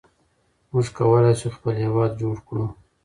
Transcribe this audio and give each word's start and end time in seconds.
موږ 0.71 0.87
کولای 0.97 1.33
شو 1.39 1.49
خپل 1.57 1.73
هېواد 1.85 2.11
جوړ 2.21 2.35
کړو. 2.47 2.65